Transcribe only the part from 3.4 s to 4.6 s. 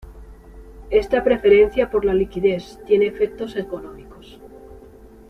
económicos.